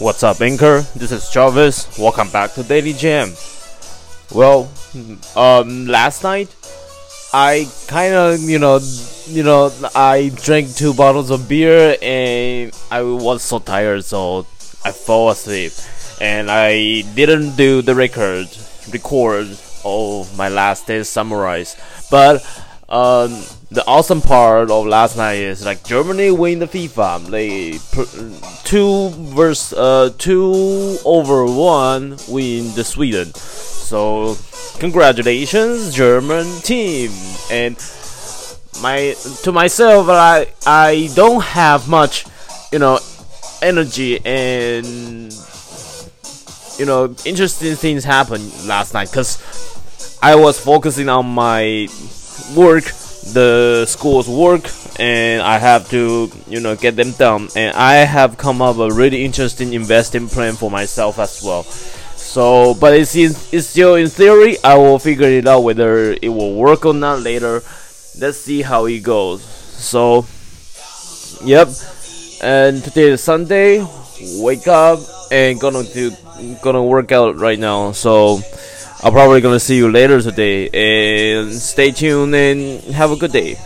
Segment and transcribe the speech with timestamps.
[0.00, 0.82] What's up, Anchor?
[0.94, 1.98] This is Jarvis.
[1.98, 3.32] Welcome back to Daily Jam.
[4.32, 4.70] Well,
[5.34, 6.54] um, last night
[7.34, 8.78] I kind of, you know,
[9.26, 14.46] you know, I drank two bottles of beer and I was so tired, so
[14.84, 15.72] I fell asleep,
[16.20, 18.46] and I didn't do the record,
[18.92, 19.48] record
[19.84, 21.74] of my last day's summarize,
[22.08, 22.46] but
[22.88, 27.26] um, the awesome part of last night is like Germany win the FIFA.
[27.30, 27.78] They
[28.64, 33.32] two verse uh two over one win the Sweden.
[33.34, 34.36] So
[34.78, 37.10] congratulations, German team.
[37.50, 37.76] And
[38.82, 42.24] my to myself, I I don't have much,
[42.72, 42.98] you know,
[43.60, 44.86] energy and
[46.78, 49.36] you know interesting things happened last night because
[50.22, 51.88] I was focusing on my
[52.56, 52.84] work,
[53.32, 57.48] the school's work, and I have to, you know, get them done.
[57.56, 61.62] And I have come up a really interesting investing plan for myself as well.
[61.62, 64.56] So, but it's in, it's still in theory.
[64.62, 67.62] I will figure it out whether it will work or not later.
[68.18, 69.42] Let's see how it goes.
[69.42, 70.26] So,
[71.44, 71.68] yep.
[72.42, 73.84] And today is Sunday.
[74.38, 76.10] Wake up and gonna do
[76.62, 77.92] gonna work out right now.
[77.92, 78.40] So.
[79.00, 83.56] I'm probably gonna see you later today and stay tuned and have a good day.